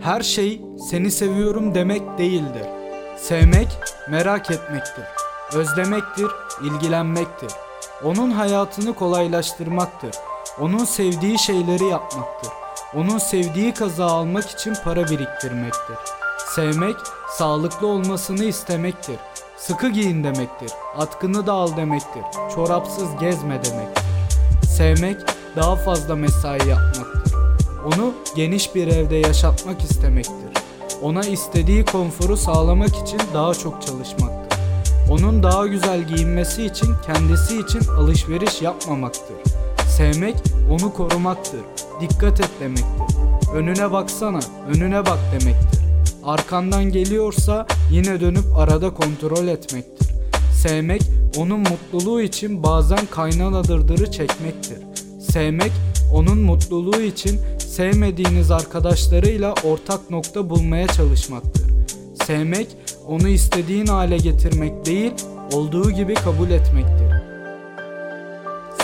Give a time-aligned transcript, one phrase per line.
[0.00, 0.60] Her şey
[0.90, 2.66] seni seviyorum demek değildir.
[3.16, 3.68] Sevmek
[4.10, 5.04] merak etmektir.
[5.52, 6.26] Özlemektir,
[6.62, 7.52] ilgilenmektir.
[8.04, 10.10] Onun hayatını kolaylaştırmaktır.
[10.60, 12.52] Onun sevdiği şeyleri yapmaktır.
[12.94, 15.96] Onun sevdiği kaza almak için para biriktirmektir.
[16.54, 16.96] Sevmek
[17.38, 19.16] sağlıklı olmasını istemektir.
[19.56, 20.72] Sıkı giyin demektir.
[20.96, 22.22] Atkını da al demektir.
[22.54, 24.04] Çorapsız gezme demektir.
[24.76, 25.16] Sevmek
[25.56, 27.19] daha fazla mesai yapmaktır.
[27.86, 30.62] Onu geniş bir evde yaşatmak istemektir.
[31.02, 34.58] Ona istediği konforu sağlamak için daha çok çalışmaktır.
[35.10, 39.36] Onun daha güzel giyinmesi için kendisi için alışveriş yapmamaktır.
[39.96, 40.36] Sevmek
[40.70, 41.60] onu korumaktır.
[42.00, 43.16] Dikkat et demektir.
[43.54, 45.80] Önüne baksana, önüne bak demektir.
[46.24, 50.08] Arkandan geliyorsa yine dönüp arada kontrol etmektir.
[50.62, 51.02] Sevmek
[51.36, 53.06] onun mutluluğu için bazen
[53.68, 54.78] dırdırı çekmektir.
[55.32, 55.72] Sevmek
[56.14, 61.62] onun mutluluğu için sevmediğiniz arkadaşlarıyla ortak nokta bulmaya çalışmaktır.
[62.26, 62.68] Sevmek
[63.06, 65.12] onu istediğin hale getirmek değil,
[65.52, 67.12] olduğu gibi kabul etmektir.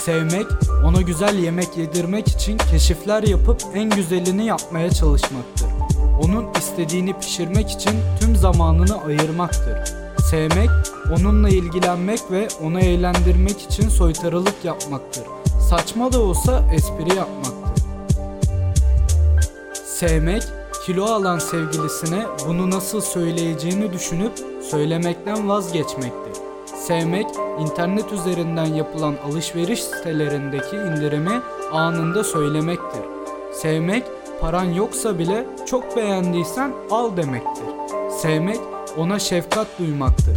[0.00, 0.46] Sevmek,
[0.84, 5.68] ona güzel yemek yedirmek için keşifler yapıp en güzelini yapmaya çalışmaktır.
[6.22, 9.78] Onun istediğini pişirmek için tüm zamanını ayırmaktır.
[10.30, 10.70] Sevmek,
[11.18, 15.24] onunla ilgilenmek ve onu eğlendirmek için soytarılık yapmaktır.
[15.70, 17.65] Saçma da olsa espri yapmaktır.
[19.98, 20.42] Sevmek,
[20.86, 24.32] kilo alan sevgilisine bunu nasıl söyleyeceğini düşünüp
[24.70, 26.42] söylemekten vazgeçmektir.
[26.86, 27.26] Sevmek,
[27.60, 31.40] internet üzerinden yapılan alışveriş sitelerindeki indirimi
[31.72, 33.00] anında söylemektir.
[33.52, 34.04] Sevmek,
[34.40, 37.66] paran yoksa bile çok beğendiysen al demektir.
[38.22, 38.60] Sevmek,
[38.96, 40.36] ona şefkat duymaktır.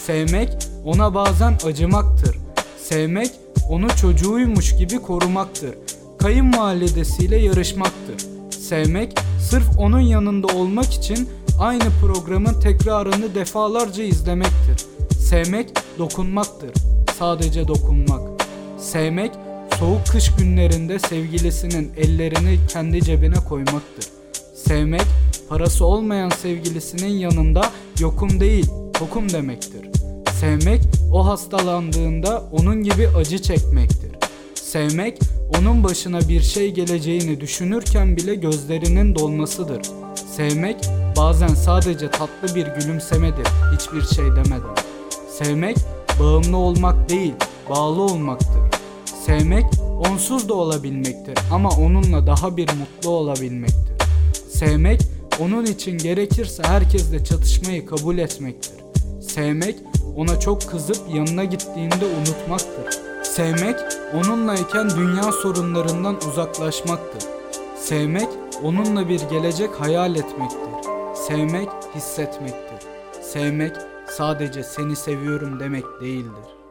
[0.00, 0.50] Sevmek,
[0.84, 2.36] ona bazen acımaktır.
[2.78, 3.30] Sevmek,
[3.70, 5.74] onu çocuğuymuş gibi korumaktır.
[6.18, 8.35] Kayınvalidesiyle yarışmaktır.
[8.68, 9.14] Sevmek,
[9.50, 11.28] sırf onun yanında olmak için
[11.60, 14.86] aynı programın tekrarını defalarca izlemektir.
[15.18, 16.70] Sevmek dokunmaktır.
[17.18, 18.20] Sadece dokunmak.
[18.78, 19.32] Sevmek
[19.78, 24.06] soğuk kış günlerinde sevgilisinin ellerini kendi cebine koymaktır.
[24.54, 25.06] Sevmek
[25.48, 27.70] parası olmayan sevgilisinin yanında
[28.00, 29.90] yokum değil, tokum demektir.
[30.40, 30.80] Sevmek
[31.12, 34.10] o hastalandığında onun gibi acı çekmektir.
[34.54, 35.18] Sevmek
[35.48, 39.82] onun başına bir şey geleceğini düşünürken bile gözlerinin dolmasıdır.
[40.36, 40.76] Sevmek
[41.16, 44.76] bazen sadece tatlı bir gülümsemedir, hiçbir şey demeden.
[45.38, 45.76] Sevmek
[46.20, 47.34] bağımlı olmak değil,
[47.70, 48.62] bağlı olmaktır.
[49.26, 49.64] Sevmek
[50.10, 53.96] onsuz da olabilmektir ama onunla daha bir mutlu olabilmektir.
[54.52, 55.00] Sevmek
[55.40, 58.72] onun için gerekirse herkesle çatışmayı kabul etmektir.
[59.20, 59.76] Sevmek
[60.16, 63.02] ona çok kızıp yanına gittiğinde unutmaktır.
[63.22, 63.76] Sevmek
[64.14, 67.28] onunlayken dünya sorunlarından uzaklaşmaktır.
[67.76, 68.28] Sevmek
[68.62, 70.90] onunla bir gelecek hayal etmektir.
[71.14, 72.88] Sevmek hissetmektir.
[73.22, 73.72] Sevmek
[74.08, 76.65] sadece seni seviyorum demek değildir.